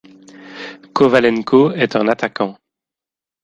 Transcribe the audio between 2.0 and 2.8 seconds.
attaquant.